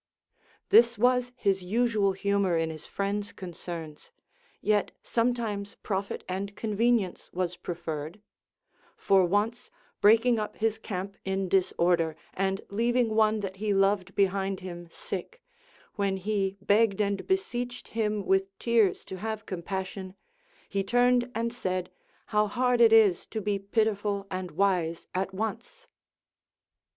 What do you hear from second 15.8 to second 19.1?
when he begged and beseeched him with tears